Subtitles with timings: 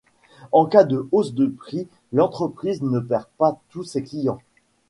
[0.51, 4.39] En cas de hausse du prix l'entreprise ne perd pas tous ses clients.